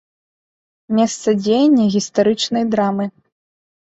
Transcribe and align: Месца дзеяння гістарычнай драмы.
Месца 0.99 1.29
дзеяння 1.41 1.85
гістарычнай 1.95 2.63
драмы. 2.75 3.05